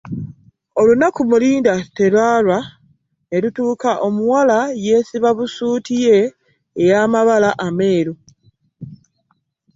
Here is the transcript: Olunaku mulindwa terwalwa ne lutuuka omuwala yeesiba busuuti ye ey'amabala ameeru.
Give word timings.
Olunaku 0.79 1.21
mulindwa 1.29 1.75
terwalwa 1.95 2.59
ne 3.29 3.37
lutuuka 3.43 3.91
omuwala 4.07 4.57
yeesiba 4.85 5.29
busuuti 5.37 5.93
ye 6.05 6.17
ey'amabala 6.81 7.49
ameeru. 7.65 8.13